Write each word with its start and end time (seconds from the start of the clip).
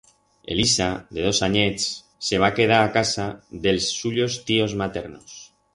Elisa, 0.53 0.87
de 1.17 1.25
dos 1.25 1.41
anyets, 1.47 1.85
se 2.31 2.41
va 2.45 2.49
quedar 2.61 2.81
a 2.87 2.91
casa 2.99 3.29
d'els 3.67 3.95
suyos 4.01 4.41
tíos 4.51 4.77
maternos. 4.85 5.41